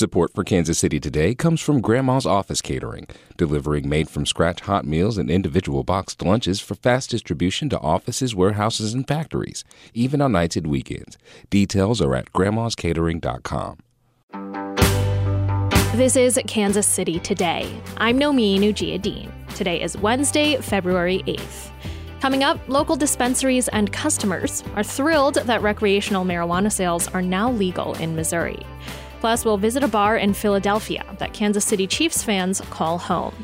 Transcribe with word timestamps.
Support 0.00 0.32
for 0.34 0.44
Kansas 0.44 0.78
City 0.78 0.98
Today 0.98 1.34
comes 1.34 1.60
from 1.60 1.82
Grandma's 1.82 2.24
Office 2.24 2.62
Catering, 2.62 3.06
delivering 3.36 3.86
made 3.86 4.08
from 4.08 4.24
scratch 4.24 4.62
hot 4.62 4.86
meals 4.86 5.18
and 5.18 5.30
individual 5.30 5.84
boxed 5.84 6.22
lunches 6.22 6.58
for 6.58 6.74
fast 6.74 7.10
distribution 7.10 7.68
to 7.68 7.78
offices, 7.80 8.34
warehouses, 8.34 8.94
and 8.94 9.06
factories, 9.06 9.62
even 9.92 10.22
on 10.22 10.32
nights 10.32 10.56
and 10.56 10.68
weekends. 10.68 11.18
Details 11.50 12.00
are 12.00 12.14
at 12.14 12.32
grandmascatering.com. 12.32 13.76
This 15.98 16.16
is 16.16 16.40
Kansas 16.46 16.86
City 16.86 17.18
Today. 17.18 17.70
I'm 17.98 18.18
Nomin 18.18 18.60
Ujiyediin. 18.60 19.30
Today 19.54 19.82
is 19.82 19.98
Wednesday, 19.98 20.56
February 20.62 21.18
8th. 21.26 21.72
Coming 22.22 22.42
up, 22.42 22.58
local 22.68 22.96
dispensaries 22.96 23.68
and 23.68 23.92
customers 23.92 24.64
are 24.76 24.82
thrilled 24.82 25.34
that 25.34 25.60
recreational 25.60 26.24
marijuana 26.24 26.72
sales 26.72 27.06
are 27.08 27.20
now 27.20 27.52
legal 27.52 27.92
in 27.96 28.16
Missouri. 28.16 28.64
Plus, 29.20 29.44
we'll 29.44 29.58
visit 29.58 29.84
a 29.84 29.88
bar 29.88 30.16
in 30.16 30.32
Philadelphia 30.32 31.04
that 31.18 31.34
Kansas 31.34 31.64
City 31.64 31.86
Chiefs 31.86 32.22
fans 32.22 32.60
call 32.70 32.98
home. 32.98 33.34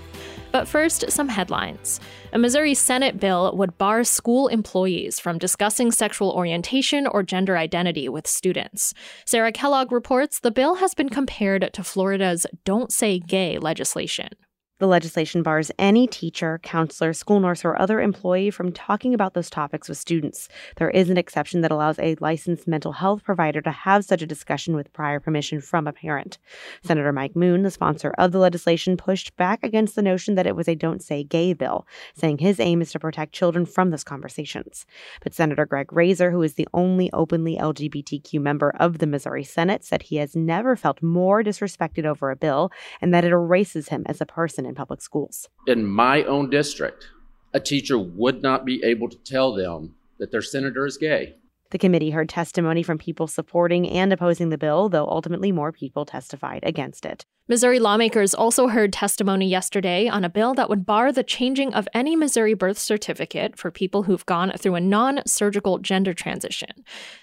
But 0.51 0.67
first, 0.67 1.11
some 1.11 1.29
headlines. 1.29 2.01
A 2.33 2.39
Missouri 2.39 2.73
Senate 2.73 3.21
bill 3.21 3.55
would 3.55 3.77
bar 3.77 4.05
school 4.05 4.49
employees 4.49 5.21
from 5.21 5.37
discussing 5.37 5.93
sexual 5.93 6.31
orientation 6.31 7.07
or 7.07 7.23
gender 7.23 7.59
identity 7.59 8.09
with 8.09 8.27
students. 8.27 8.95
Sarah 9.27 9.53
Kellogg 9.53 9.93
reports 9.93 10.41
the 10.41 10.51
bill 10.51 10.77
has 10.77 10.95
been 10.95 11.11
compared 11.11 11.71
to 11.75 11.85
Florida's 11.85 12.47
Don't 12.65 12.91
Say 12.91 13.19
Gay 13.19 13.59
legislation. 13.59 14.31
The 14.79 14.87
legislation 14.87 15.43
bars 15.43 15.71
any 15.79 16.07
teacher, 16.07 16.61
counselor, 16.63 17.15
school 17.15 17.41
nurse, 17.41 17.65
or 17.65 17.81
other 17.81 17.99
employee 17.99 18.51
from 18.51 18.73
talking 18.73 19.15
about 19.15 19.33
those 19.33 19.49
topics 19.49 19.89
with 19.89 19.97
students. 19.97 20.51
There 20.77 20.91
is 20.91 21.09
an 21.09 21.17
exception 21.17 21.63
that 21.63 21.73
allows 21.73 21.99
a 21.99 22.15
licensed 22.21 22.69
mental 22.69 22.93
health 22.93 23.25
provider 23.25 23.63
to 23.63 23.71
have 23.71 24.05
such 24.05 24.21
a 24.21 24.27
discussion 24.27 24.77
with 24.77 24.93
prior 24.93 25.19
permission 25.19 25.63
from 25.63 25.87
a 25.87 25.95
parent. 25.95 26.37
Senator 26.83 27.11
Mike 27.11 27.35
Moon, 27.35 27.63
the 27.63 27.71
sponsor 27.71 28.13
of 28.19 28.33
the 28.33 28.39
legislation, 28.39 28.99
pushed 28.99 29.35
back 29.39 29.61
against 29.63 29.95
the 29.95 30.03
notion 30.03 30.35
that 30.35 30.47
it 30.47 30.55
was 30.55 30.69
a 30.69 30.75
don't 30.75 31.03
say 31.03 31.25
gay 31.25 31.55
bill, 31.55 31.87
saying 32.15 32.37
his 32.37 32.61
aim 32.61 32.83
is 32.83 32.93
to 32.93 32.99
protect 32.99 33.33
children 33.33 33.65
from 33.65 33.89
those 33.89 34.05
conversations. 34.05 34.85
But 35.23 35.33
Senator 35.33 35.65
Greg 35.65 35.87
Razer, 35.87 36.31
who 36.31 36.43
is 36.43 36.53
the 36.53 36.69
only 36.75 37.11
openly 37.15 37.57
LGBTQ 37.57 38.43
member 38.43 38.75
of 38.79 38.99
the 38.99 39.07
Missouri 39.07 39.43
Senate, 39.43 39.85
said 39.85 40.03
he 40.03 40.17
has 40.17 40.37
never 40.37 40.77
felt 40.77 41.03
more 41.03 41.43
disrespected 41.43 42.05
over 42.05 42.31
a 42.31 42.37
bill 42.37 42.71
and 43.01 43.15
that 43.15 43.25
it 43.25 43.33
erases 43.33 43.89
him 43.89 44.03
as 44.05 44.21
a 44.21 44.27
person 44.27 44.66
in 44.67 44.75
public 44.75 45.01
schools. 45.01 45.49
In 45.67 45.85
my 45.87 46.25
own 46.25 46.51
district, 46.51 47.09
a 47.53 47.61
teacher 47.61 47.99
would 47.99 48.43
not 48.43 48.65
be 48.65 48.83
able 48.85 49.09
to 49.09 49.17
tell 49.19 49.55
them 49.55 49.95
that 50.19 50.31
their 50.31 50.43
senator 50.43 50.87
is 50.87 50.97
gay. 50.97 51.37
The 51.71 51.79
committee 51.79 52.11
heard 52.11 52.29
testimony 52.29 52.83
from 52.83 52.99
people 52.99 53.27
supporting 53.27 53.89
and 53.89 54.13
opposing 54.13 54.51
the 54.51 54.59
bill, 54.59 54.89
though 54.89 55.07
ultimately 55.07 55.53
more 55.53 55.73
people 55.73 56.05
testified 56.05 56.61
against 56.63 57.05
it. 57.05 57.25
Missouri 57.49 57.79
lawmakers 57.79 58.35
also 58.35 58.67
heard 58.67 58.93
testimony 58.93 59.49
yesterday 59.49 60.09
on 60.09 60.25
a 60.25 60.29
bill 60.29 60.53
that 60.55 60.69
would 60.69 60.85
bar 60.85 61.13
the 61.13 61.23
changing 61.23 61.73
of 61.75 61.87
any 61.95 62.17
Missouri 62.17 62.55
birth 62.55 62.77
certificate 62.77 63.57
for 63.57 63.71
people 63.71 64.03
who've 64.03 64.27
gone 64.27 64.51
through 64.59 64.75
a 64.75 64.81
non 64.81 65.21
surgical 65.27 65.79
gender 65.79 66.13
transition. 66.13 66.71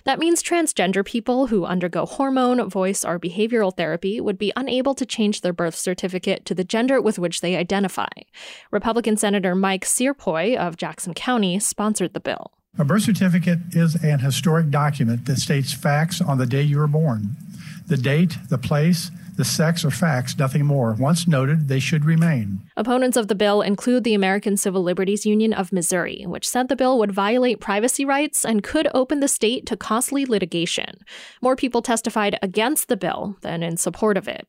That 0.06 0.20
means 0.20 0.42
transgender 0.42 1.06
people 1.06 1.48
who 1.48 1.66
undergo 1.66 2.06
hormone, 2.06 2.70
voice, 2.70 3.04
or 3.04 3.20
behavioral 3.20 3.76
therapy 3.76 4.22
would 4.22 4.38
be 4.38 4.54
unable 4.56 4.96
to 4.96 5.06
change 5.06 5.42
their 5.42 5.52
birth 5.52 5.76
certificate 5.76 6.46
to 6.46 6.56
the 6.56 6.64
gender 6.64 7.02
with 7.02 7.20
which 7.20 7.42
they 7.42 7.58
identify. 7.58 8.08
Republican 8.72 9.18
Senator 9.18 9.56
Mike 9.56 9.84
Cierpiot 9.84 10.56
of 10.56 10.78
Jackson 10.78 11.14
County 11.14 11.60
sponsored 11.60 12.14
the 12.14 12.22
bill. 12.22 12.54
A 12.80 12.84
birth 12.84 13.04
certificate 13.04 13.60
is 13.74 13.94
an 14.04 14.20
historic 14.20 14.72
document 14.72 15.26
that 15.26 15.38
states 15.38 15.72
facts 15.72 16.20
on 16.20 16.40
the 16.40 16.48
day 16.48 16.64
you 16.64 16.80
were 16.80 16.88
born. 16.88 17.36
The 17.86 17.98
date, 17.98 18.36
the 18.50 18.58
place, 18.58 19.12
the 19.38 19.46
sex 19.46 19.86
or 19.86 19.92
facts, 19.92 20.40
nothing 20.40 20.66
more. 20.66 20.94
Once 20.94 21.28
noted, 21.28 21.68
they 21.68 21.80
should 21.80 22.04
remain. 22.04 22.62
Opponents 22.76 23.16
of 23.16 23.28
the 23.28 23.36
bill 23.36 23.62
include 23.62 24.04
the 24.04 24.16
American 24.16 24.58
Civil 24.58 24.82
Liberties 24.82 25.24
Union 25.24 25.54
of 25.54 25.72
Missouri, 25.72 26.24
which 26.26 26.50
said 26.50 26.68
the 26.68 26.76
bill 26.76 26.98
would 26.98 27.12
violate 27.12 27.60
privacy 27.60 28.06
rights 28.06 28.44
and 28.44 28.64
could 28.64 28.88
open 28.96 29.20
the 29.20 29.28
state 29.28 29.68
to 29.68 29.78
costly 29.78 30.26
litigation. 30.26 30.98
More 31.44 31.56
people 31.56 31.84
testified 31.84 32.40
against 32.42 32.88
the 32.88 32.98
bill 32.98 33.38
than 33.42 33.62
in 33.62 33.78
support 33.78 34.18
of 34.18 34.28
it. 34.28 34.48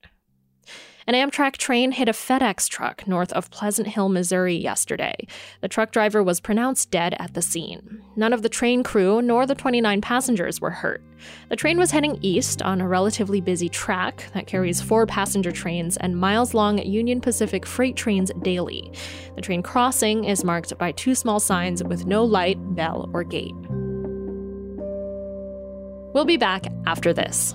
An 1.07 1.13
Amtrak 1.13 1.59
train 1.59 1.93
hit 1.93 2.09
a 2.09 2.13
FedEx 2.13 2.67
truck 2.67 3.07
north 3.07 3.31
of 3.35 3.51
Pleasant 3.51 3.89
Hill, 3.89 4.09
Missouri 4.09 4.57
yesterday. 4.57 5.15
The 5.61 5.69
truck 5.69 5.93
driver 5.93 6.23
was 6.23 6.41
pronounced 6.41 6.91
dead 6.91 7.15
at 7.19 7.35
the 7.35 7.43
scene. 7.43 8.03
None 8.17 8.33
of 8.33 8.41
the 8.41 8.49
train 8.49 8.83
crew 8.83 9.21
nor 9.21 9.45
the 9.45 9.55
29 9.55 10.01
passengers 10.01 10.63
were 10.63 10.71
hurt. 10.71 11.03
The 11.51 11.57
train 11.57 11.79
was 11.79 11.91
heading 11.91 12.19
east 12.23 12.63
on 12.63 12.81
a 12.81 12.89
relatively 12.89 13.43
busy 13.43 13.69
track 13.69 14.31
that 14.33 14.47
carries 14.47 14.81
four 14.81 15.05
passenger 15.05 15.53
trains 15.53 15.99
and 15.99 16.17
miles 16.17 16.55
long 16.55 16.79
Union 16.79 17.21
Pacific 17.21 17.67
freight 17.67 17.97
trains 17.97 18.33
daily. 18.41 18.91
The 19.35 19.43
train 19.43 19.63
crossing 19.63 20.25
is 20.25 20.43
marked 20.43 20.79
by 20.79 20.93
two 20.93 21.15
small 21.15 21.39
signs 21.39 21.85
with 21.85 22.07
no 22.07 22.25
light, 22.25 22.57
bell, 22.75 23.11
or 23.13 23.25
gate. 23.25 23.55
We'll 26.15 26.25
be 26.25 26.39
back 26.39 26.65
after 26.87 27.13
this. 27.13 27.55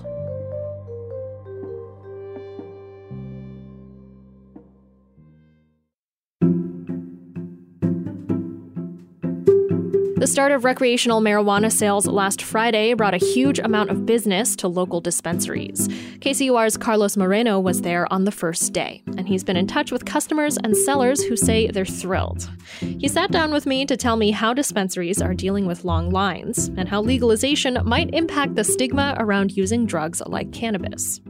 The 10.20 10.26
start 10.26 10.52
of 10.52 10.66
recreational 10.66 11.22
marijuana 11.22 11.72
sales 11.72 12.06
last 12.06 12.42
Friday 12.42 12.92
brought 12.92 13.14
a 13.14 13.24
huge 13.32 13.58
amount 13.58 13.88
of 13.88 14.04
business 14.04 14.54
to 14.56 14.68
local 14.68 15.00
dispensaries. 15.00 15.88
KCUR's 16.18 16.76
Carlos 16.76 17.16
Moreno 17.16 17.58
was 17.58 17.80
there 17.80 18.06
on 18.12 18.24
the 18.24 18.30
first 18.30 18.74
day, 18.74 19.02
and 19.16 19.26
he's 19.26 19.42
been 19.42 19.56
in 19.56 19.66
touch 19.66 19.90
with 19.90 20.04
customers 20.04 20.58
and 20.58 20.76
sellers 20.76 21.24
who 21.24 21.36
say 21.38 21.68
they're 21.68 21.86
thrilled. 21.86 22.50
He 22.80 23.08
sat 23.08 23.30
down 23.30 23.50
with 23.50 23.64
me 23.64 23.86
to 23.86 23.96
tell 23.96 24.16
me 24.16 24.30
how 24.30 24.52
dispensaries 24.52 25.22
are 25.22 25.32
dealing 25.32 25.64
with 25.64 25.86
long 25.86 26.10
lines 26.10 26.68
and 26.76 26.86
how 26.86 27.00
legalization 27.00 27.78
might 27.86 28.12
impact 28.12 28.56
the 28.56 28.64
stigma 28.64 29.16
around 29.18 29.56
using 29.56 29.86
drugs 29.86 30.20
like 30.26 30.52
cannabis. 30.52 31.22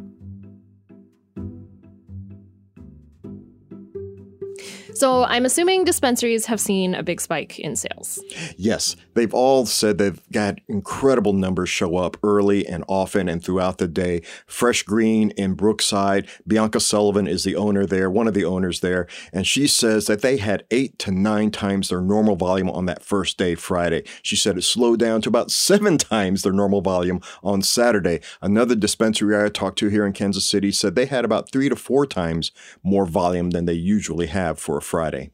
So 5.01 5.25
I'm 5.25 5.47
assuming 5.47 5.85
dispensaries 5.85 6.45
have 6.45 6.61
seen 6.61 6.95
a 6.95 7.03
big 7.03 7.23
spike 7.23 7.59
in 7.59 7.75
sales. 7.75 8.23
Yes, 8.59 8.97
they've 9.15 9.33
all 9.33 9.65
said 9.65 9.97
they've 9.97 10.21
got 10.31 10.59
incredible 10.69 11.33
numbers 11.33 11.71
show 11.71 11.97
up 11.97 12.19
early 12.23 12.67
and 12.67 12.85
often 12.87 13.27
and 13.27 13.43
throughout 13.43 13.79
the 13.79 13.89
day. 13.89 14.21
Fresh 14.47 14.83
Green 14.83 15.31
in 15.39 15.55
Brookside, 15.55 16.29
Bianca 16.47 16.81
Sullivan 16.81 17.27
is 17.27 17.45
the 17.45 17.57
owner 17.57 17.87
there, 17.87 18.11
one 18.11 18.29
of 18.29 18.35
the 18.35 18.45
owners 18.45 18.81
there, 18.81 19.07
and 19.33 19.47
she 19.47 19.67
says 19.67 20.05
that 20.05 20.21
they 20.21 20.37
had 20.37 20.65
eight 20.71 20.99
to 20.99 21.11
nine 21.11 21.51
times 21.51 21.89
their 21.89 22.03
normal 22.03 22.37
volume 22.37 22.69
on 22.69 22.85
that 22.85 23.03
first 23.03 23.39
day, 23.39 23.55
Friday. 23.55 24.03
She 24.21 24.37
said 24.37 24.59
it 24.59 24.65
slowed 24.65 25.01
down 25.01 25.23
to 25.23 25.31
about 25.31 25.51
seven 25.71 25.97
times 25.97 26.43
their 26.43 26.53
normal 26.53 26.83
volume 26.83 27.23
on 27.43 27.63
Saturday. 27.63 28.21
Another 28.43 28.75
dispensary 28.75 29.43
I 29.43 29.49
talked 29.49 29.79
to 29.79 29.89
here 29.89 30.05
in 30.05 30.13
Kansas 30.13 30.45
City 30.45 30.71
said 30.71 30.95
they 30.95 31.07
had 31.07 31.25
about 31.25 31.51
three 31.51 31.71
to 31.71 31.77
four 31.77 32.05
times 32.05 32.53
more 32.83 33.07
volume 33.07 33.53
than 33.53 33.65
they 33.65 33.73
usually 33.73 34.27
have 34.27 34.59
for 34.59 34.77
a 34.77 34.90
Friday. 34.91 35.31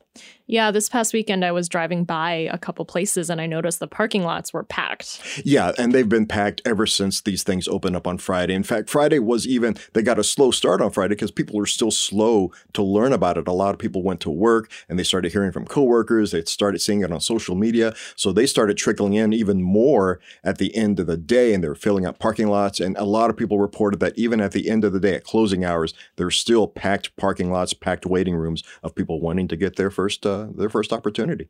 Yeah, 0.48 0.70
this 0.70 0.88
past 0.88 1.12
weekend 1.12 1.44
I 1.44 1.50
was 1.50 1.68
driving 1.68 2.04
by 2.04 2.48
a 2.52 2.56
couple 2.56 2.84
places 2.84 3.30
and 3.30 3.40
I 3.40 3.46
noticed 3.46 3.80
the 3.80 3.88
parking 3.88 4.22
lots 4.22 4.52
were 4.52 4.62
packed. 4.62 5.20
Yeah, 5.44 5.72
and 5.76 5.92
they've 5.92 6.08
been 6.08 6.26
packed 6.26 6.62
ever 6.64 6.86
since 6.86 7.20
these 7.20 7.42
things 7.42 7.66
opened 7.66 7.96
up 7.96 8.06
on 8.06 8.18
Friday. 8.18 8.54
In 8.54 8.62
fact, 8.62 8.88
Friday 8.88 9.18
was 9.18 9.44
even, 9.48 9.76
they 9.92 10.02
got 10.02 10.20
a 10.20 10.24
slow 10.24 10.52
start 10.52 10.80
on 10.80 10.92
Friday 10.92 11.16
because 11.16 11.32
people 11.32 11.56
were 11.56 11.66
still 11.66 11.90
slow 11.90 12.52
to 12.74 12.82
learn 12.84 13.12
about 13.12 13.38
it. 13.38 13.48
A 13.48 13.52
lot 13.52 13.74
of 13.74 13.80
people 13.80 14.04
went 14.04 14.20
to 14.20 14.30
work 14.30 14.70
and 14.88 15.00
they 15.00 15.02
started 15.02 15.32
hearing 15.32 15.50
from 15.50 15.66
coworkers. 15.66 16.30
They 16.30 16.44
started 16.44 16.78
seeing 16.78 17.00
it 17.00 17.10
on 17.10 17.20
social 17.20 17.56
media. 17.56 17.92
So 18.14 18.30
they 18.30 18.46
started 18.46 18.76
trickling 18.76 19.14
in 19.14 19.32
even 19.32 19.62
more 19.62 20.20
at 20.44 20.58
the 20.58 20.76
end 20.76 21.00
of 21.00 21.08
the 21.08 21.16
day 21.16 21.54
and 21.54 21.64
they 21.64 21.68
were 21.68 21.74
filling 21.74 22.06
up 22.06 22.20
parking 22.20 22.46
lots. 22.46 22.78
And 22.78 22.96
a 22.98 23.04
lot 23.04 23.30
of 23.30 23.36
people 23.36 23.58
reported 23.58 23.98
that 23.98 24.16
even 24.16 24.40
at 24.40 24.52
the 24.52 24.70
end 24.70 24.84
of 24.84 24.92
the 24.92 25.00
day 25.00 25.16
at 25.16 25.24
closing 25.24 25.64
hours, 25.64 25.92
there's 26.14 26.36
still 26.36 26.68
packed 26.68 27.16
parking 27.16 27.50
lots, 27.50 27.74
packed 27.74 28.06
waiting 28.06 28.36
rooms 28.36 28.62
of 28.84 28.94
people 28.94 29.20
wanting 29.20 29.48
to 29.48 29.56
get 29.56 29.74
their 29.74 29.90
first. 29.90 30.24
Uh, 30.24 30.35
uh, 30.36 30.48
their 30.54 30.68
first 30.68 30.92
opportunity. 30.92 31.48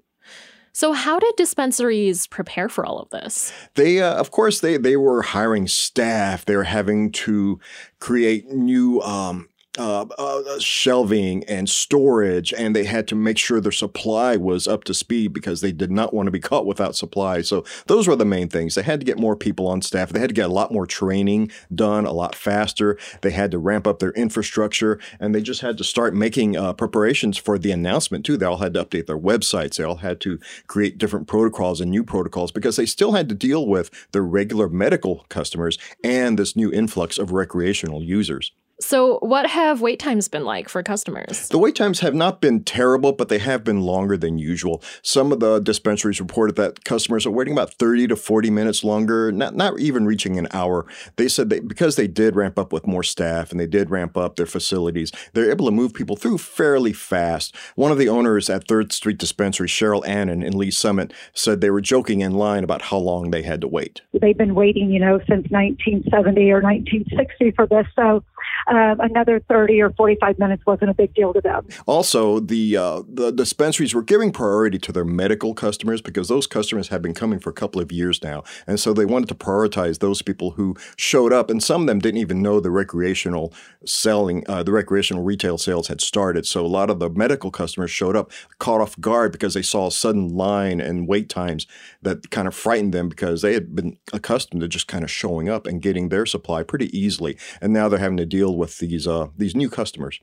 So, 0.72 0.92
how 0.92 1.18
did 1.18 1.34
dispensaries 1.36 2.26
prepare 2.26 2.68
for 2.68 2.84
all 2.84 2.98
of 2.98 3.08
this? 3.08 3.50
They, 3.76 4.02
uh, 4.02 4.14
of 4.14 4.30
course, 4.30 4.60
they 4.60 4.76
they 4.76 4.96
were 4.96 5.22
hiring 5.22 5.68
staff. 5.68 6.44
They 6.44 6.54
were 6.54 6.64
having 6.64 7.12
to 7.12 7.58
create 7.98 8.48
new 8.48 9.00
um, 9.00 9.48
uh, 9.78 10.06
uh, 10.18 10.58
shelving 10.58 11.44
and 11.44 11.68
storage, 11.68 12.52
and 12.52 12.74
they 12.74 12.84
had 12.84 13.06
to 13.08 13.14
make 13.14 13.38
sure 13.38 13.60
their 13.60 13.72
supply 13.72 14.36
was 14.36 14.66
up 14.66 14.84
to 14.84 14.94
speed 14.94 15.32
because 15.32 15.60
they 15.60 15.72
did 15.72 15.90
not 15.90 16.14
want 16.14 16.26
to 16.26 16.30
be 16.30 16.40
caught 16.40 16.66
without 16.66 16.96
supply. 16.96 17.42
So 17.42 17.64
those 17.86 18.08
were 18.08 18.16
the 18.16 18.24
main 18.24 18.48
things. 18.48 18.74
They 18.74 18.82
had 18.82 19.00
to 19.00 19.06
get 19.06 19.18
more 19.18 19.36
people 19.36 19.66
on 19.66 19.82
staff. 19.82 20.10
They 20.10 20.20
had 20.20 20.30
to 20.30 20.34
get 20.34 20.46
a 20.46 20.52
lot 20.52 20.72
more 20.72 20.86
training 20.86 21.50
done 21.74 22.06
a 22.06 22.12
lot 22.12 22.34
faster. 22.34 22.98
They 23.22 23.30
had 23.30 23.50
to 23.50 23.58
ramp 23.58 23.86
up 23.86 23.98
their 23.98 24.12
infrastructure, 24.12 24.98
and 25.20 25.34
they 25.34 25.42
just 25.42 25.60
had 25.60 25.78
to 25.78 25.84
start 25.84 26.14
making 26.14 26.56
uh, 26.56 26.72
preparations 26.72 27.36
for 27.36 27.58
the 27.58 27.72
announcement 27.72 28.24
too. 28.24 28.36
They 28.36 28.46
all 28.46 28.58
had 28.58 28.74
to 28.74 28.84
update 28.84 29.06
their 29.06 29.18
websites. 29.18 29.76
They 29.76 29.84
all 29.84 29.96
had 29.96 30.20
to 30.22 30.38
create 30.66 30.98
different 30.98 31.26
protocols 31.26 31.80
and 31.80 31.90
new 31.90 32.04
protocols 32.04 32.52
because 32.52 32.76
they 32.76 32.86
still 32.86 33.12
had 33.12 33.28
to 33.28 33.34
deal 33.34 33.66
with 33.66 33.90
their 34.12 34.22
regular 34.22 34.68
medical 34.68 35.26
customers 35.28 35.78
and 36.02 36.38
this 36.38 36.56
new 36.56 36.72
influx 36.72 37.18
of 37.18 37.32
recreational 37.32 38.02
users. 38.02 38.52
So, 38.78 39.18
what 39.20 39.46
have 39.46 39.80
wait 39.80 39.98
times 39.98 40.28
been 40.28 40.44
like 40.44 40.68
for 40.68 40.82
customers? 40.82 41.48
The 41.48 41.56
wait 41.56 41.74
times 41.74 42.00
have 42.00 42.14
not 42.14 42.42
been 42.42 42.62
terrible, 42.62 43.12
but 43.12 43.30
they 43.30 43.38
have 43.38 43.64
been 43.64 43.80
longer 43.80 44.18
than 44.18 44.38
usual. 44.38 44.82
Some 45.00 45.32
of 45.32 45.40
the 45.40 45.60
dispensaries 45.60 46.20
reported 46.20 46.56
that 46.56 46.84
customers 46.84 47.24
are 47.24 47.30
waiting 47.30 47.54
about 47.54 47.72
30 47.74 48.08
to 48.08 48.16
40 48.16 48.50
minutes 48.50 48.84
longer, 48.84 49.32
not, 49.32 49.54
not 49.54 49.80
even 49.80 50.04
reaching 50.04 50.38
an 50.38 50.46
hour. 50.52 50.84
They 51.16 51.26
said 51.26 51.48
that 51.50 51.66
because 51.66 51.96
they 51.96 52.06
did 52.06 52.36
ramp 52.36 52.58
up 52.58 52.70
with 52.70 52.86
more 52.86 53.02
staff 53.02 53.50
and 53.50 53.58
they 53.58 53.66
did 53.66 53.88
ramp 53.88 54.14
up 54.14 54.36
their 54.36 54.44
facilities, 54.44 55.10
they're 55.32 55.50
able 55.50 55.64
to 55.64 55.72
move 55.72 55.94
people 55.94 56.16
through 56.16 56.36
fairly 56.36 56.92
fast. 56.92 57.56
One 57.76 57.90
of 57.90 57.96
the 57.96 58.10
owners 58.10 58.50
at 58.50 58.68
Third 58.68 58.92
Street 58.92 59.16
Dispensary, 59.16 59.68
Cheryl 59.68 60.06
Annan 60.06 60.42
in 60.42 60.56
Lee's 60.56 60.76
Summit, 60.76 61.14
said 61.32 61.62
they 61.62 61.70
were 61.70 61.80
joking 61.80 62.20
in 62.20 62.34
line 62.34 62.62
about 62.62 62.82
how 62.82 62.98
long 62.98 63.30
they 63.30 63.42
had 63.42 63.62
to 63.62 63.68
wait. 63.68 64.02
They've 64.12 64.36
been 64.36 64.54
waiting, 64.54 64.90
you 64.90 65.00
know, 65.00 65.18
since 65.20 65.50
1970 65.50 66.50
or 66.50 66.60
1960 66.60 67.52
for 67.52 67.66
this. 67.66 67.86
So 67.96 68.22
uh, 68.66 68.96
another 68.98 69.40
30 69.48 69.80
or 69.80 69.90
45 69.90 70.38
minutes 70.38 70.64
wasn't 70.66 70.90
a 70.90 70.94
big 70.94 71.14
deal 71.14 71.32
to 71.32 71.40
them. 71.40 71.66
Also, 71.86 72.40
the 72.40 72.76
uh, 72.76 73.02
the 73.08 73.30
dispensaries 73.30 73.94
were 73.94 74.02
giving 74.02 74.32
priority 74.32 74.78
to 74.78 74.92
their 74.92 75.04
medical 75.04 75.54
customers 75.54 76.00
because 76.00 76.28
those 76.28 76.46
customers 76.46 76.88
have 76.88 77.02
been 77.02 77.14
coming 77.14 77.38
for 77.38 77.50
a 77.50 77.54
couple 77.54 77.80
of 77.80 77.92
years 77.92 78.22
now, 78.22 78.42
and 78.66 78.80
so 78.80 78.92
they 78.92 79.04
wanted 79.04 79.28
to 79.28 79.34
prioritize 79.34 80.00
those 80.00 80.22
people 80.22 80.52
who 80.52 80.74
showed 80.96 81.32
up, 81.32 81.50
and 81.50 81.62
some 81.62 81.82
of 81.82 81.86
them 81.86 81.98
didn't 81.98 82.20
even 82.20 82.42
know 82.42 82.60
the 82.60 82.70
recreational 82.70 83.52
selling, 83.84 84.44
uh, 84.48 84.62
the 84.62 84.72
recreational 84.72 85.22
retail 85.22 85.58
sales 85.58 85.88
had 85.88 86.00
started. 86.00 86.46
So 86.46 86.64
a 86.64 86.68
lot 86.68 86.90
of 86.90 86.98
the 86.98 87.10
medical 87.10 87.50
customers 87.50 87.90
showed 87.90 88.16
up 88.16 88.30
caught 88.58 88.80
off 88.80 88.98
guard 89.00 89.32
because 89.32 89.54
they 89.54 89.62
saw 89.62 89.86
a 89.86 89.92
sudden 89.92 90.28
line 90.28 90.80
and 90.80 91.08
wait 91.08 91.28
times 91.28 91.66
that 92.02 92.30
kind 92.30 92.48
of 92.48 92.54
frightened 92.54 92.92
them 92.92 93.08
because 93.08 93.42
they 93.42 93.54
had 93.54 93.74
been 93.74 93.96
accustomed 94.12 94.60
to 94.60 94.68
just 94.68 94.88
kind 94.88 95.04
of 95.04 95.10
showing 95.10 95.48
up 95.48 95.66
and 95.66 95.82
getting 95.82 96.08
their 96.08 96.26
supply 96.26 96.62
pretty 96.62 96.96
easily, 96.96 97.36
and 97.60 97.72
now 97.72 97.88
they're 97.88 97.98
having 97.98 98.16
to 98.16 98.26
deal 98.36 98.56
with 98.56 98.78
these 98.78 99.06
uh, 99.06 99.26
these 99.36 99.54
new 99.54 99.70
customers. 99.78 100.20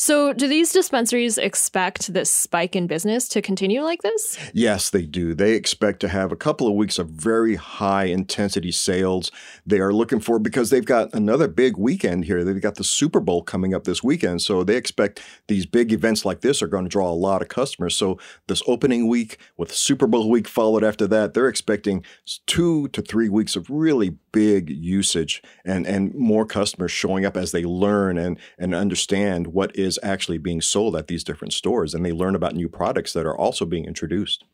So, 0.00 0.32
do 0.32 0.46
these 0.46 0.72
dispensaries 0.72 1.38
expect 1.38 2.12
this 2.12 2.32
spike 2.32 2.76
in 2.76 2.86
business 2.86 3.26
to 3.30 3.42
continue 3.42 3.82
like 3.82 4.02
this? 4.02 4.38
Yes, 4.54 4.90
they 4.90 5.02
do. 5.02 5.34
They 5.34 5.54
expect 5.54 5.98
to 6.00 6.08
have 6.08 6.30
a 6.30 6.36
couple 6.36 6.68
of 6.68 6.74
weeks 6.74 7.00
of 7.00 7.08
very 7.08 7.56
high 7.56 8.04
intensity 8.04 8.70
sales. 8.70 9.32
They 9.66 9.80
are 9.80 9.92
looking 9.92 10.20
for 10.20 10.38
because 10.38 10.70
they've 10.70 10.84
got 10.84 11.12
another 11.12 11.48
big 11.48 11.76
weekend 11.76 12.26
here. 12.26 12.44
They've 12.44 12.62
got 12.62 12.76
the 12.76 12.84
Super 12.84 13.18
Bowl 13.18 13.42
coming 13.42 13.74
up 13.74 13.82
this 13.82 14.00
weekend. 14.00 14.40
So, 14.40 14.62
they 14.62 14.76
expect 14.76 15.20
these 15.48 15.66
big 15.66 15.92
events 15.92 16.24
like 16.24 16.42
this 16.42 16.62
are 16.62 16.68
going 16.68 16.84
to 16.84 16.88
draw 16.88 17.10
a 17.10 17.12
lot 17.12 17.42
of 17.42 17.48
customers. 17.48 17.96
So, 17.96 18.20
this 18.46 18.62
opening 18.68 19.08
week 19.08 19.38
with 19.56 19.74
Super 19.74 20.06
Bowl 20.06 20.30
week 20.30 20.46
followed 20.46 20.84
after 20.84 21.08
that, 21.08 21.34
they're 21.34 21.48
expecting 21.48 22.04
two 22.46 22.86
to 22.88 23.02
three 23.02 23.28
weeks 23.28 23.56
of 23.56 23.68
really 23.68 24.10
big 24.30 24.70
usage 24.70 25.42
and, 25.64 25.88
and 25.88 26.14
more 26.14 26.46
customers 26.46 26.92
showing 26.92 27.24
up 27.24 27.36
as 27.36 27.50
they 27.50 27.64
learn 27.64 28.16
and, 28.16 28.38
and 28.58 28.76
understand 28.76 29.48
what 29.48 29.74
is 29.74 29.87
is 29.88 29.98
actually 30.04 30.38
being 30.38 30.60
sold 30.60 30.94
at 30.94 31.08
these 31.08 31.24
different 31.24 31.52
stores 31.52 31.94
and 31.94 32.06
they 32.06 32.12
learn 32.12 32.36
about 32.36 32.54
new 32.54 32.68
products 32.68 33.12
that 33.14 33.26
are 33.26 33.36
also 33.36 33.64
being 33.64 33.84
introduced. 33.84 34.44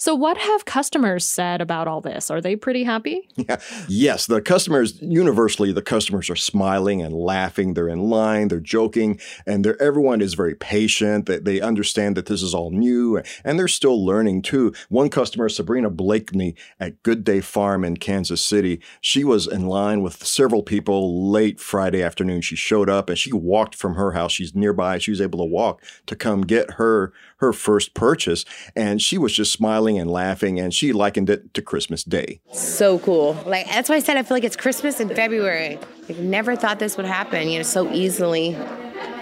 So, 0.00 0.14
what 0.14 0.38
have 0.38 0.64
customers 0.64 1.26
said 1.26 1.60
about 1.60 1.88
all 1.88 2.00
this? 2.00 2.30
Are 2.30 2.40
they 2.40 2.54
pretty 2.54 2.84
happy? 2.84 3.28
Yeah. 3.48 3.60
Yes, 3.88 4.26
the 4.26 4.42
customers 4.42 5.00
universally, 5.00 5.72
the 5.72 5.80
customers 5.80 6.28
are 6.28 6.36
smiling 6.36 7.00
and 7.02 7.14
laughing. 7.14 7.74
They're 7.74 7.88
in 7.88 8.10
line, 8.10 8.48
they're 8.48 8.60
joking, 8.60 9.20
and 9.46 9.64
they're, 9.64 9.80
everyone 9.80 10.20
is 10.20 10.34
very 10.34 10.54
patient. 10.54 11.26
They, 11.26 11.38
they 11.38 11.60
understand 11.60 12.16
that 12.16 12.26
this 12.26 12.42
is 12.42 12.52
all 12.52 12.70
new, 12.70 13.22
and 13.44 13.58
they're 13.58 13.68
still 13.68 14.04
learning 14.04 14.42
too. 14.42 14.72
One 14.88 15.08
customer, 15.08 15.48
Sabrina 15.48 15.88
Blakeney 15.88 16.56
at 16.80 17.02
Good 17.02 17.24
Day 17.24 17.40
Farm 17.40 17.84
in 17.84 17.96
Kansas 17.96 18.42
City, 18.42 18.80
she 19.00 19.24
was 19.24 19.46
in 19.46 19.66
line 19.66 20.02
with 20.02 20.24
several 20.24 20.62
people 20.62 21.30
late 21.30 21.60
Friday 21.60 22.02
afternoon. 22.02 22.40
She 22.40 22.56
showed 22.56 22.90
up 22.90 23.08
and 23.08 23.18
she 23.18 23.32
walked 23.32 23.74
from 23.74 23.94
her 23.94 24.12
house. 24.12 24.32
She's 24.32 24.54
nearby. 24.54 24.98
She 24.98 25.12
was 25.12 25.20
able 25.20 25.38
to 25.38 25.44
walk 25.44 25.82
to 26.06 26.16
come 26.16 26.42
get 26.42 26.72
her 26.72 27.12
her 27.38 27.52
first 27.52 27.94
purchase, 27.94 28.44
and 28.74 29.00
she 29.00 29.16
was 29.16 29.32
just 29.32 29.52
smiling 29.52 29.87
and 29.96 30.10
laughing, 30.10 30.58
and 30.58 30.74
she 30.74 30.92
likened 30.92 31.30
it 31.30 31.54
to 31.54 31.62
Christmas 31.62 32.02
Day. 32.02 32.40
So 32.52 32.98
cool! 32.98 33.34
Like 33.46 33.66
that's 33.66 33.88
why 33.88 33.94
I 33.94 34.00
said 34.00 34.16
I 34.16 34.24
feel 34.24 34.36
like 34.36 34.44
it's 34.44 34.56
Christmas 34.56 34.98
in 34.98 35.08
February. 35.08 35.78
I 36.08 36.12
never 36.14 36.56
thought 36.56 36.80
this 36.80 36.96
would 36.96 37.06
happen, 37.06 37.48
you 37.48 37.58
know, 37.58 37.62
so 37.62 37.90
easily. 37.92 38.56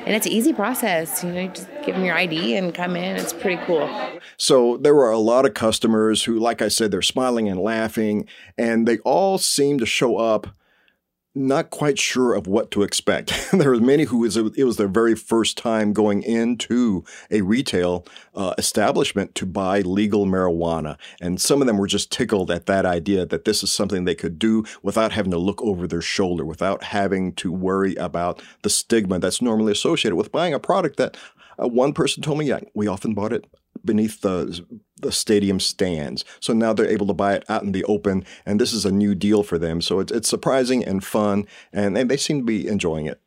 And 0.06 0.14
it's 0.14 0.24
an 0.24 0.32
easy 0.32 0.52
process. 0.52 1.24
You 1.24 1.32
know, 1.32 1.40
you 1.42 1.48
just 1.48 1.68
give 1.84 1.96
them 1.96 2.04
your 2.04 2.14
ID 2.14 2.56
and 2.56 2.72
come 2.72 2.94
in. 2.94 3.16
It's 3.16 3.32
pretty 3.32 3.60
cool. 3.66 3.90
So 4.36 4.76
there 4.76 4.94
were 4.94 5.10
a 5.10 5.18
lot 5.18 5.46
of 5.46 5.54
customers 5.54 6.24
who, 6.24 6.38
like 6.38 6.62
I 6.62 6.68
said, 6.68 6.92
they're 6.92 7.02
smiling 7.02 7.48
and 7.48 7.60
laughing, 7.60 8.26
and 8.56 8.86
they 8.86 8.98
all 8.98 9.36
seem 9.36 9.78
to 9.80 9.86
show 9.86 10.16
up 10.16 10.46
not 11.36 11.70
quite 11.70 11.98
sure 11.98 12.34
of 12.34 12.46
what 12.46 12.70
to 12.70 12.82
expect. 12.82 13.48
there 13.52 13.70
were 13.70 13.78
many 13.78 14.04
who 14.04 14.18
was, 14.18 14.36
it 14.36 14.64
was 14.64 14.78
their 14.78 14.88
very 14.88 15.14
first 15.14 15.58
time 15.58 15.92
going 15.92 16.22
into 16.22 17.04
a 17.30 17.42
retail 17.42 18.06
uh, 18.34 18.54
establishment 18.56 19.34
to 19.34 19.44
buy 19.44 19.80
legal 19.82 20.26
marijuana, 20.26 20.96
and 21.20 21.40
some 21.40 21.60
of 21.60 21.66
them 21.66 21.76
were 21.76 21.86
just 21.86 22.10
tickled 22.10 22.50
at 22.50 22.66
that 22.66 22.86
idea 22.86 23.26
that 23.26 23.44
this 23.44 23.62
is 23.62 23.70
something 23.70 24.04
they 24.04 24.14
could 24.14 24.38
do 24.38 24.64
without 24.82 25.12
having 25.12 25.30
to 25.30 25.38
look 25.38 25.62
over 25.62 25.86
their 25.86 26.00
shoulder, 26.00 26.44
without 26.44 26.82
having 26.84 27.32
to 27.34 27.52
worry 27.52 27.94
about 27.96 28.42
the 28.62 28.70
stigma 28.70 29.18
that's 29.18 29.42
normally 29.42 29.72
associated 29.72 30.16
with 30.16 30.32
buying 30.32 30.54
a 30.54 30.58
product 30.58 30.96
that 30.96 31.16
uh, 31.62 31.68
one 31.68 31.92
person 31.92 32.22
told 32.22 32.38
me, 32.38 32.46
yeah, 32.46 32.60
we 32.74 32.86
often 32.86 33.14
bought 33.14 33.32
it 33.32 33.46
beneath 33.84 34.22
the 34.22 34.64
the 35.06 35.12
stadium 35.12 35.60
stands. 35.60 36.24
So 36.40 36.52
now 36.52 36.72
they're 36.72 36.86
able 36.86 37.06
to 37.06 37.14
buy 37.14 37.34
it 37.34 37.44
out 37.48 37.62
in 37.62 37.72
the 37.72 37.84
open, 37.84 38.24
and 38.44 38.60
this 38.60 38.72
is 38.72 38.84
a 38.84 38.90
new 38.92 39.14
deal 39.14 39.42
for 39.42 39.56
them. 39.58 39.80
So 39.80 40.00
it's, 40.00 40.12
it's 40.12 40.28
surprising 40.28 40.84
and 40.84 41.02
fun, 41.02 41.46
and, 41.72 41.96
and 41.96 42.10
they 42.10 42.16
seem 42.16 42.40
to 42.40 42.44
be 42.44 42.66
enjoying 42.66 43.06
it. 43.06 43.20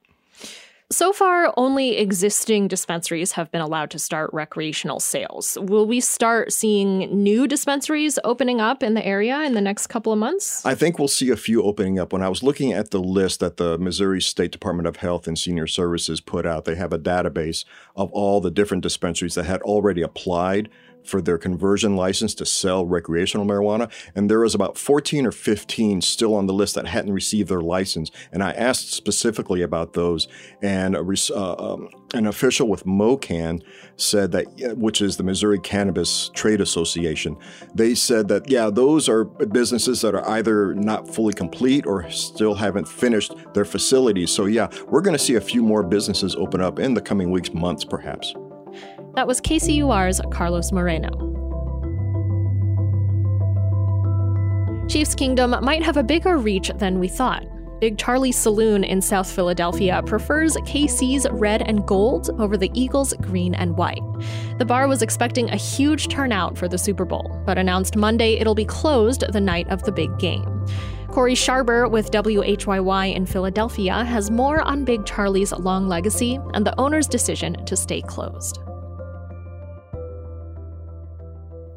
So 0.92 1.14
far, 1.14 1.54
only 1.56 1.98
existing 1.98 2.68
dispensaries 2.68 3.34
have 3.34 3.52
been 3.52 3.62
allowed 3.62 3.92
to 3.92 4.00
start 4.00 4.32
recreational 4.34 5.00
sales. 5.00 5.56
Will 5.62 5.86
we 5.86 6.00
start 6.00 6.52
seeing 6.52 7.24
new 7.24 7.48
dispensaries 7.48 8.18
opening 8.24 8.60
up 8.60 8.82
in 8.82 8.96
the 8.96 9.06
area 9.06 9.40
in 9.42 9.54
the 9.54 9.62
next 9.62 9.86
couple 9.86 10.12
of 10.12 10.18
months? 10.18 10.66
I 10.66 10.74
think 10.74 10.98
we'll 10.98 11.08
see 11.08 11.30
a 11.30 11.38
few 11.38 11.62
opening 11.62 12.00
up. 12.00 12.12
When 12.12 12.24
I 12.24 12.30
was 12.30 12.42
looking 12.42 12.74
at 12.74 12.90
the 12.90 13.00
list 13.00 13.40
that 13.40 13.58
the 13.58 13.78
Missouri 13.78 14.20
State 14.20 14.52
Department 14.52 14.88
of 14.88 14.96
Health 14.96 15.28
and 15.28 15.38
Senior 15.38 15.68
Services 15.68 16.22
put 16.22 16.48
out, 16.48 16.66
they 16.66 16.74
have 16.74 16.92
a 16.92 16.98
database 16.98 17.66
of 17.96 18.12
all 18.12 18.42
the 18.42 18.50
different 18.50 18.82
dispensaries 18.82 19.36
that 19.36 19.46
had 19.46 19.62
already 19.62 20.02
applied 20.02 20.70
for 21.04 21.22
their 21.22 21.38
conversion 21.38 21.96
license 21.96 22.34
to 22.36 22.46
sell 22.46 22.86
recreational 22.86 23.46
marijuana, 23.46 23.92
and 24.16 24.30
there 24.30 24.40
was 24.40 24.56
about 24.56 24.78
14 24.78 25.26
or 25.26 25.32
15 25.32 26.02
still 26.02 26.36
on 26.36 26.46
the 26.46 26.54
list 26.54 26.76
that 26.76 26.88
hadn't 26.88 27.14
received 27.14 27.50
their 27.50 27.62
license. 27.62 28.12
And 28.32 28.44
I 28.44 28.52
asked 28.52 28.94
specifically 28.94 29.62
about 29.62 29.94
those, 29.94 30.28
and 30.62 30.96
a, 30.96 31.00
uh, 31.00 31.74
um, 31.74 31.90
an 32.14 32.28
official 32.28 32.68
with 32.68 32.86
MoCann 32.86 33.64
said 33.98 34.32
that, 34.32 34.78
which 34.78 35.02
is 35.02 35.18
the 35.18 35.24
Missouri 35.24 35.60
Cannabis 35.60 36.30
Trade 36.34 36.62
Association, 36.62 37.38
they 37.74 37.96
said 37.96 38.28
that 38.30 38.50
yeah, 38.50 38.70
those 38.70 39.10
are 39.10 39.26
businesses 39.26 40.02
that 40.02 40.16
are 40.16 40.28
either 40.30 40.74
not 40.76 41.14
fully 41.14 41.34
complete 41.34 41.86
or 41.86 42.10
still 42.10 42.56
haven't 42.56 42.88
finished 42.88 43.34
their 43.54 43.66
facilities. 43.66 44.32
So 44.32 44.46
yeah, 44.46 44.70
we're 44.88 45.02
going 45.02 45.18
to 45.18 45.24
see 45.24 45.36
a 45.36 45.42
few 45.42 45.64
more 45.64 45.84
businesses 45.84 46.36
open 46.36 46.62
up 46.62 46.80
in 46.80 46.94
the 46.94 47.02
coming 47.02 47.32
weeks, 47.32 47.54
months, 47.54 47.84
perhaps. 47.84 48.34
That 49.16 49.28
was 49.28 49.42
KCUR's 49.42 50.22
Carlos 50.32 50.72
Moreno. 50.72 51.10
Chiefs 54.88 55.14
Kingdom 55.14 55.56
might 55.62 55.84
have 55.84 55.98
a 55.98 56.04
bigger 56.04 56.38
reach 56.38 56.72
than 56.76 57.00
we 57.00 57.08
thought. 57.08 57.46
Big 57.80 57.98
Charlie's 57.98 58.36
Saloon 58.36 58.84
in 58.84 59.02
South 59.02 59.32
Philadelphia 59.32 60.02
prefers 60.06 60.58
KC's 60.58 61.28
red 61.32 61.62
and 61.62 61.86
gold 61.86 62.30
over 62.40 62.58
the 62.58 62.72
Eagles' 62.74 63.14
green 63.22 63.56
and 63.56 63.78
white. 63.78 64.02
The 64.58 64.66
bar 64.66 64.88
was 64.88 65.02
expecting 65.02 65.50
a 65.50 65.56
huge 65.56 66.10
turnout 66.10 66.58
for 66.58 66.68
the 66.68 66.78
Super 66.78 67.06
Bowl, 67.06 67.42
but 67.46 67.58
announced 67.58 67.96
Monday 67.96 68.34
it'll 68.34 68.56
be 68.56 68.66
closed 68.66 69.24
the 69.32 69.40
night 69.40 69.70
of 69.70 69.84
the 69.84 69.92
big 69.92 70.18
game. 70.20 70.66
Cory 71.08 71.36
Sharber 71.36 71.90
with 71.90 72.12
WHYY 72.12 73.16
in 73.16 73.26
Philadelphia 73.26 74.04
has 74.04 74.30
more 74.30 74.62
on 74.62 74.86
Big 74.86 75.06
Charlie's 75.06 75.52
long 75.54 75.88
legacy 75.88 76.40
and 76.54 76.66
the 76.66 76.78
owner's 76.80 77.08
decision 77.08 77.66
to 77.66 77.76
stay 77.76 78.02
closed. 78.02 78.60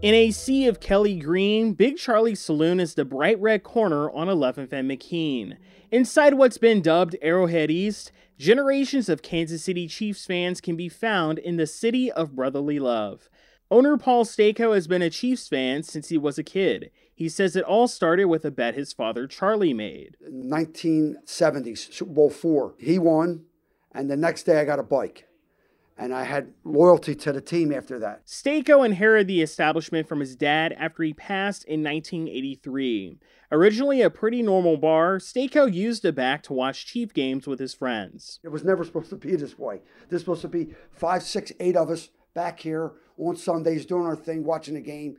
In 0.02 0.14
a 0.14 0.32
sea 0.32 0.66
of 0.66 0.80
Kelly 0.80 1.14
green, 1.14 1.74
Big 1.74 1.96
Charlie's 1.96 2.40
Saloon 2.40 2.80
is 2.80 2.94
the 2.94 3.04
bright 3.04 3.40
red 3.40 3.62
corner 3.62 4.10
on 4.10 4.26
11th 4.26 4.72
and 4.72 4.90
McKean. 4.90 5.56
Inside 5.92 6.34
what's 6.34 6.58
been 6.58 6.82
dubbed 6.82 7.14
Arrowhead 7.22 7.70
East, 7.70 8.10
generations 8.36 9.08
of 9.08 9.22
Kansas 9.22 9.62
City 9.62 9.86
Chiefs 9.86 10.26
fans 10.26 10.60
can 10.60 10.74
be 10.74 10.88
found 10.88 11.38
in 11.38 11.56
the 11.56 11.68
city 11.68 12.10
of 12.10 12.34
brotherly 12.34 12.80
love. 12.80 13.30
Owner 13.70 13.96
Paul 13.96 14.24
Stako 14.24 14.74
has 14.74 14.88
been 14.88 15.02
a 15.02 15.08
Chiefs 15.08 15.46
fan 15.46 15.84
since 15.84 16.08
he 16.08 16.18
was 16.18 16.36
a 16.36 16.42
kid. 16.42 16.90
He 17.14 17.28
says 17.28 17.54
it 17.54 17.62
all 17.62 17.86
started 17.86 18.24
with 18.24 18.44
a 18.44 18.50
bet 18.50 18.74
his 18.74 18.92
father 18.92 19.28
Charlie 19.28 19.72
made. 19.72 20.16
1970s, 20.28 21.92
Super 21.92 22.12
Bowl 22.12 22.28
four. 22.28 22.74
He 22.76 22.98
won, 22.98 23.44
and 23.94 24.10
the 24.10 24.16
next 24.16 24.42
day 24.42 24.58
I 24.58 24.64
got 24.64 24.80
a 24.80 24.82
bike 24.82 25.28
and 26.02 26.12
I 26.12 26.24
had 26.24 26.52
loyalty 26.64 27.14
to 27.14 27.32
the 27.32 27.40
team 27.40 27.72
after 27.72 28.00
that. 28.00 28.26
Staco 28.26 28.84
inherited 28.84 29.28
the 29.28 29.40
establishment 29.40 30.08
from 30.08 30.18
his 30.18 30.34
dad 30.34 30.74
after 30.76 31.04
he 31.04 31.14
passed 31.14 31.62
in 31.64 31.84
1983. 31.84 33.20
Originally 33.52 34.02
a 34.02 34.10
pretty 34.10 34.42
normal 34.42 34.76
bar, 34.76 35.18
Staco 35.18 35.72
used 35.72 36.02
the 36.02 36.12
back 36.12 36.42
to 36.42 36.52
watch 36.52 36.86
Chief 36.86 37.14
games 37.14 37.46
with 37.46 37.60
his 37.60 37.72
friends. 37.72 38.40
It 38.42 38.48
was 38.48 38.64
never 38.64 38.84
supposed 38.84 39.10
to 39.10 39.16
be 39.16 39.36
this 39.36 39.56
way. 39.56 39.82
This 40.08 40.26
was 40.26 40.40
supposed 40.40 40.42
to 40.42 40.48
be 40.48 40.74
five, 40.90 41.22
six, 41.22 41.52
eight 41.60 41.76
of 41.76 41.88
us 41.88 42.08
back 42.34 42.58
here 42.58 42.94
on 43.16 43.36
Sundays 43.36 43.86
doing 43.86 44.04
our 44.04 44.16
thing, 44.16 44.42
watching 44.42 44.74
the 44.74 44.80
game, 44.80 45.18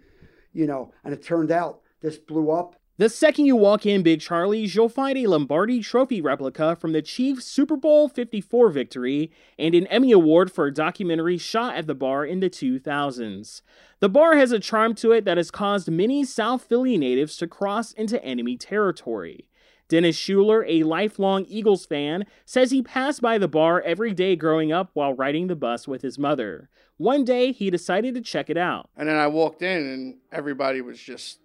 you 0.52 0.68
know, 0.68 0.92
and 1.06 1.14
it 1.14 1.24
turned 1.24 1.52
out 1.52 1.80
this 2.02 2.18
blew 2.18 2.52
up 2.52 2.76
the 2.98 3.10
second 3.10 3.48
you 3.48 3.56
walk 3.56 3.88
in 3.88 4.04
Big 4.04 4.22
Charlie's, 4.22 4.76
you'll 4.76 4.88
find 4.88 5.18
a 5.18 5.26
Lombardi 5.26 5.82
Trophy 5.82 6.22
replica 6.22 6.76
from 6.76 6.92
the 6.92 7.02
Chiefs' 7.02 7.46
Super 7.46 7.76
Bowl 7.76 8.08
54 8.08 8.70
victory 8.70 9.32
and 9.58 9.74
an 9.74 9.88
Emmy 9.88 10.12
Award 10.12 10.52
for 10.52 10.68
a 10.68 10.74
documentary 10.74 11.40
shot 11.40 11.76
at 11.76 11.88
the 11.88 11.96
bar 11.96 12.24
in 12.24 12.40
the 12.40 12.52
2000s. 12.52 13.62
The 14.00 14.10
bar 14.10 14.38
has 14.38 14.52
a 14.52 14.60
charm 14.60 14.94
to 14.96 15.12
it 15.12 15.26
that 15.26 15.38
has 15.38 15.50
caused 15.50 15.90
many 15.90 16.24
South 16.24 16.66
Philly 16.66 16.96
natives 16.96 17.36
to 17.38 17.48
cross 17.48 17.94
into 17.94 18.24
enemy 18.24 18.58
territory. 18.58 19.48
Dennis 19.88 20.16
Schuler, 20.16 20.64
a 20.66 20.84
lifelong 20.84 21.46
Eagles 21.48 21.88
fan, 21.88 22.26
says 22.46 22.70
he 22.70 22.84
passed 22.84 23.22
by 23.22 23.40
the 23.40 23.48
bar 23.48 23.82
every 23.82 24.14
day 24.14 24.36
growing 24.36 24.72
up 24.72 24.92
while 24.94 25.16
riding 25.16 25.48
the 25.48 25.56
bus 25.56 25.88
with 25.88 26.04
his 26.04 26.20
mother. 26.20 26.70
One 26.98 27.26
day, 27.26 27.52
he 27.52 27.72
decided 27.72 28.14
to 28.14 28.22
check 28.22 28.52
it 28.52 28.58
out. 28.58 28.90
And 28.96 29.10
then 29.10 29.18
I 29.18 29.28
walked 29.28 29.64
in, 29.64 29.88
and 29.88 30.18
everybody 30.32 30.82
was 30.82 31.00
just 31.00 31.40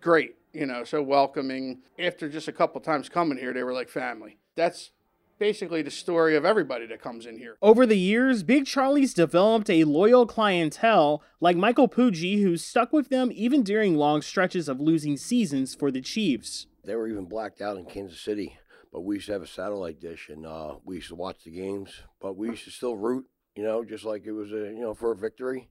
great 0.00 0.34
you 0.52 0.66
know, 0.66 0.84
so 0.84 1.02
welcoming. 1.02 1.82
After 1.98 2.28
just 2.28 2.48
a 2.48 2.52
couple 2.52 2.80
times 2.80 3.08
coming 3.08 3.38
here, 3.38 3.52
they 3.52 3.62
were 3.62 3.72
like 3.72 3.88
family. 3.88 4.38
That's 4.54 4.90
basically 5.38 5.82
the 5.82 5.90
story 5.90 6.36
of 6.36 6.44
everybody 6.44 6.86
that 6.86 7.02
comes 7.02 7.26
in 7.26 7.38
here. 7.38 7.56
Over 7.60 7.84
the 7.86 7.98
years, 7.98 8.42
Big 8.42 8.66
Charlie's 8.66 9.14
developed 9.14 9.68
a 9.70 9.84
loyal 9.84 10.26
clientele 10.26 11.22
like 11.40 11.56
Michael 11.56 11.88
Puggy, 11.88 12.42
who 12.42 12.56
stuck 12.56 12.92
with 12.92 13.08
them 13.08 13.30
even 13.34 13.62
during 13.62 13.96
long 13.96 14.22
stretches 14.22 14.68
of 14.68 14.80
losing 14.80 15.16
seasons 15.16 15.74
for 15.74 15.90
the 15.90 16.00
Chiefs. 16.00 16.66
They 16.84 16.94
were 16.94 17.08
even 17.08 17.24
blacked 17.24 17.60
out 17.60 17.76
in 17.76 17.86
Kansas 17.86 18.20
City, 18.20 18.56
but 18.92 19.00
we 19.00 19.16
used 19.16 19.26
to 19.26 19.32
have 19.32 19.42
a 19.42 19.46
satellite 19.46 20.00
dish 20.00 20.28
and 20.28 20.46
uh, 20.46 20.76
we 20.84 20.96
used 20.96 21.08
to 21.08 21.16
watch 21.16 21.44
the 21.44 21.50
games, 21.50 22.02
but 22.20 22.36
we 22.36 22.50
used 22.50 22.64
to 22.64 22.70
still 22.70 22.96
root, 22.96 23.24
you 23.56 23.62
know, 23.62 23.84
just 23.84 24.04
like 24.04 24.24
it 24.26 24.32
was 24.32 24.52
a, 24.52 24.72
you 24.72 24.80
know, 24.80 24.94
for 24.94 25.12
a 25.12 25.16
victory. 25.16 25.70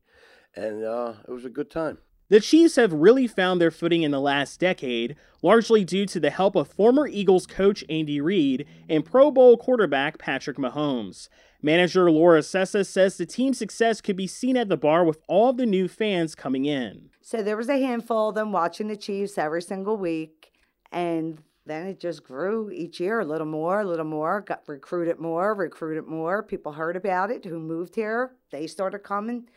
And 0.54 0.84
uh, 0.84 1.14
it 1.28 1.32
was 1.32 1.46
a 1.46 1.50
good 1.50 1.72
time. 1.72 2.00
The 2.32 2.40
Chiefs 2.40 2.78
have 2.78 2.94
really 2.94 3.28
found 3.28 3.60
their 3.60 3.72
footing 3.72 4.04
in 4.04 4.12
the 4.12 4.22
last 4.22 4.58
decade, 4.58 5.18
largely 5.42 5.84
due 5.84 6.06
to 6.06 6.18
the 6.18 6.30
help 6.30 6.56
of 6.56 6.70
former 6.70 7.06
Eagles 7.06 7.46
coach 7.46 7.84
Andy 7.90 8.22
Reid 8.22 8.66
and 8.88 9.04
Pro 9.04 9.32
Bowl 9.32 9.58
quarterback 9.58 10.18
Patrick 10.18 10.56
Mahomes. 10.56 11.28
Manager 11.62 12.10
Laura 12.10 12.40
Sessa 12.40 12.88
says 12.88 13.18
the 13.18 13.26
team's 13.26 13.58
success 13.58 14.00
could 14.00 14.16
be 14.16 14.28
seen 14.28 14.56
at 14.56 14.70
the 14.70 14.78
bar 14.78 15.04
with 15.04 15.20
all 15.28 15.52
the 15.52 15.66
new 15.66 15.90
fans 15.90 16.34
coming 16.34 16.64
in. 16.64 17.10
So 17.20 17.44
there 17.44 17.58
was 17.58 17.68
a 17.68 17.82
handful 17.82 18.30
of 18.30 18.36
them 18.36 18.54
watching 18.54 18.88
the 18.88 18.96
Chiefs 18.96 19.38
every 19.38 19.62
single 19.62 19.98
week, 19.98 20.54
and 20.90 21.44
then 21.66 21.86
it 21.86 22.00
just 22.00 22.24
grew 22.24 22.72
each 22.72 23.02
year 23.02 23.20
a 23.20 23.26
little 23.26 23.46
more, 23.46 23.82
a 23.82 23.86
little 23.86 24.06
more, 24.06 24.40
got 24.40 24.62
recruited 24.68 25.20
more, 25.20 25.54
recruited 25.54 26.08
more. 26.08 26.42
People 26.42 26.72
heard 26.72 26.96
about 26.96 27.30
it 27.30 27.44
who 27.44 27.60
moved 27.60 27.96
here, 27.96 28.32
they 28.52 28.68
started 28.68 29.00
coming. 29.00 29.50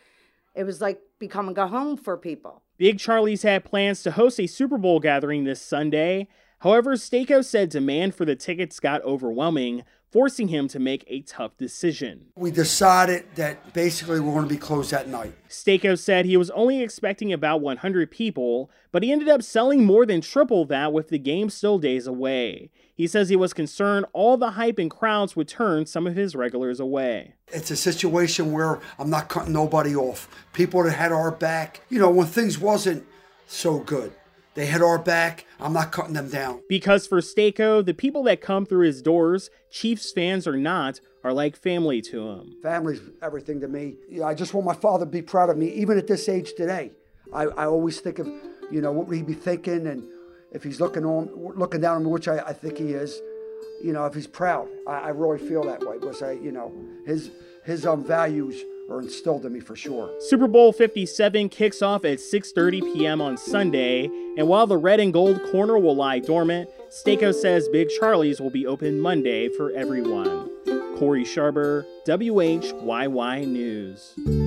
It 0.57 0.65
was 0.65 0.81
like 0.81 1.01
becoming 1.21 1.57
a 1.57 1.69
home 1.69 1.97
for 1.97 2.17
people. 2.17 2.64
Big 2.77 2.99
Charlie's 2.99 3.43
had 3.43 3.65
plans 3.65 4.03
to 4.03 4.11
host 4.11 4.41
a 4.41 4.47
Super 4.47 4.79
Bowl 4.79 4.99
gathering 5.01 5.45
this 5.45 5.63
Sunday. 5.63 6.29
However, 6.61 6.97
Staco 6.97 7.45
said 7.45 7.69
demand 7.69 8.15
for 8.15 8.25
the 8.25 8.35
tickets 8.35 8.81
got 8.81 9.03
overwhelming, 9.03 9.85
forcing 10.15 10.47
him 10.47 10.69
to 10.69 10.79
make 10.79 11.05
a 11.09 11.23
tough 11.23 11.57
decision. 11.57 12.27
We 12.37 12.53
decided 12.53 13.25
that 13.35 13.73
basically 13.75 14.21
we're 14.21 14.35
going 14.35 14.47
to 14.47 14.55
be 14.55 14.61
closed 14.61 14.93
that 14.93 15.09
night. 15.09 15.35
Staco 15.49 15.99
said 15.99 16.25
he 16.25 16.37
was 16.37 16.51
only 16.51 16.83
expecting 16.83 17.33
about 17.33 17.61
100 17.61 18.13
people, 18.13 18.71
but 18.93 19.03
he 19.03 19.11
ended 19.11 19.29
up 19.29 19.43
selling 19.43 19.85
more 19.85 20.07
than 20.07 20.21
triple 20.21 20.67
that 20.67 20.93
with 20.93 21.09
the 21.09 21.19
game 21.19 21.51
still 21.51 21.81
days 21.81 22.07
away. 22.07 22.71
He 22.95 23.09
says 23.09 23.29
he 23.29 23.35
was 23.35 23.53
concerned 23.53 24.07
all 24.13 24.37
the 24.37 24.53
hype 24.53 24.79
and 24.79 24.89
crowds 24.89 25.35
would 25.35 25.49
turn 25.49 25.85
some 25.85 26.07
of 26.07 26.15
his 26.15 26.37
regulars 26.37 26.79
away. 26.79 27.35
It's 27.49 27.73
a 27.73 27.77
situation 27.77 28.53
where 28.53 28.79
I'm 29.01 29.11
not 29.11 29.29
cutting 29.29 29.53
nobody 29.53 29.97
off. 29.97 30.29
People 30.53 30.85
that 30.85 30.93
had 30.93 31.11
our 31.11 31.33
back, 31.33 31.81
you 31.89 31.99
know, 31.99 32.09
when 32.09 32.29
things 32.29 32.57
wasn't 32.57 33.05
so 33.49 33.81
good 33.81 34.13
they 34.55 34.67
had 34.67 34.83
our 34.83 34.99
back. 34.99 35.47
I'm 35.59 35.73
not 35.73 35.93
cutting 35.93 36.15
them 36.15 36.29
down. 36.29 36.63
Because 36.69 37.07
for 37.07 37.21
Staco, 37.21 37.85
the 37.85 37.95
people 37.95 38.23
that 38.25 38.41
come 38.41 38.67
through 38.67 38.87
his 38.87 39.03
doors, 39.03 39.51
Chiefs 39.71 40.13
fans 40.13 40.47
or 40.47 40.57
not, 40.57 41.01
are 41.25 41.33
like 41.33 41.57
family 41.57 42.01
to 42.03 42.29
him. 42.29 42.57
Family's 42.63 43.01
everything 43.23 43.61
to 43.61 43.69
me. 43.69 43.97
I 44.25 44.35
just 44.35 44.55
want 44.55 44.67
my 44.67 44.75
father 44.75 45.05
to 45.05 45.11
be 45.11 45.23
proud 45.23 45.51
of 45.51 45.57
me, 45.57 45.69
even 45.71 45.99
at 45.99 46.07
this 46.07 46.29
age 46.29 46.53
today. 46.57 46.93
I, 47.33 47.45
I 47.45 47.67
always 47.67 48.01
think 48.01 48.19
of, 48.19 48.29
you 48.71 48.81
know, 48.81 48.93
what 48.93 49.09
would 49.09 49.17
he 49.17 49.23
be 49.23 49.35
thinking, 49.35 49.87
and 49.87 50.07
if 50.53 50.63
he's 50.63 50.81
looking 50.81 51.05
on, 51.05 51.31
looking 51.57 51.81
down 51.81 51.97
on 51.97 52.05
me, 52.05 52.11
which 52.11 52.29
I, 52.29 52.39
I 52.39 52.53
think 52.53 52.79
he 52.79 52.93
is. 52.93 53.21
You 53.83 53.93
know, 53.93 54.05
if 54.07 54.15
he's 54.15 54.27
proud, 54.27 54.69
I, 54.87 54.93
I 54.93 55.09
really 55.09 55.39
feel 55.39 55.65
that 55.65 55.81
way 55.81 55.99
because 55.99 56.23
I, 56.23 56.33
you 56.33 56.53
know, 56.53 56.73
his 57.07 57.31
his 57.65 57.87
um 57.87 58.05
values 58.05 58.63
are 58.91 59.01
instilled 59.01 59.47
in 59.47 59.53
me 59.53 59.61
for 59.61 59.77
sure. 59.77 60.15
Super 60.21 60.49
Bowl 60.49 60.73
57 60.73 61.49
kicks 61.49 61.83
off 61.83 62.05
at 62.05 62.19
6:30 62.19 62.81
p.m. 62.93 63.21
on 63.21 63.37
Sunday, 63.37 64.07
and 64.37 64.49
while 64.49 64.67
the 64.67 64.77
red 64.77 65.01
and 65.01 65.13
gold 65.13 65.43
corner 65.51 65.79
will 65.79 65.97
lie 65.97 66.19
dormant, 66.19 66.69
Staco 66.91 67.33
says 67.33 67.69
Big 67.69 67.89
Charlie's 67.89 68.41
will 68.41 68.51
be 68.51 68.67
open 68.67 69.01
Monday 69.01 69.49
for 69.49 69.71
everyone. 69.73 70.51
Cory 70.97 71.25
Sharber, 71.25 71.85
WHYY 72.07 73.47
News. 73.47 74.44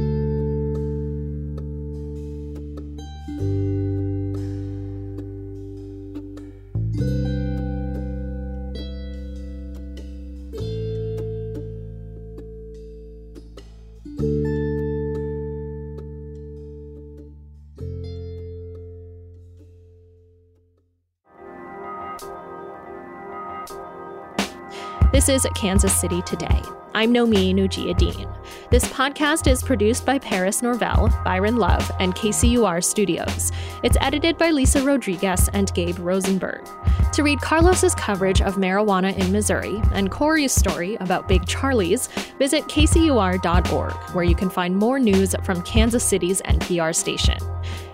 This 25.18 25.30
is 25.30 25.48
Kansas 25.56 26.00
City 26.00 26.22
Today. 26.22 26.62
I'm 26.94 27.12
Nomin 27.12 27.56
Ujiyediin. 27.56 28.32
This 28.70 28.86
podcast 28.90 29.52
is 29.52 29.64
produced 29.64 30.06
by 30.06 30.20
Paris 30.20 30.62
Norvell, 30.62 31.10
Byron 31.26 31.58
Love, 31.58 31.92
and 32.00 32.14
KCUR 32.14 32.84
Studios. 32.84 33.52
It's 33.82 33.98
edited 34.00 34.38
by 34.38 34.52
Lisa 34.52 34.84
Rodriguez 34.84 35.50
and 35.54 35.74
Gabe 35.74 35.98
Rosenberg. 35.98 36.70
To 37.14 37.24
read 37.24 37.42
Carlos's 37.42 37.96
coverage 37.96 38.44
of 38.44 38.58
marijuana 38.58 39.18
in 39.18 39.32
Missouri 39.32 39.82
and 39.92 40.12
Cory's 40.12 40.52
story 40.52 40.98
about 40.98 41.28
Big 41.28 41.48
Charlie's, 41.48 42.10
visit 42.38 42.66
kcur.org, 42.66 43.94
where 44.14 44.24
you 44.24 44.36
can 44.36 44.52
find 44.52 44.78
more 44.78 45.00
news 45.00 45.34
from 45.42 45.64
Kansas 45.64 46.04
City's 46.04 46.44
NPR 46.44 46.94
station. 46.94 47.40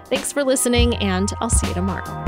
Thanks 0.08 0.34
for 0.34 0.44
listening, 0.44 0.98
and 0.98 1.32
I'll 1.40 1.50
see 1.50 1.70
you 1.70 1.74
tomorrow. 1.74 2.23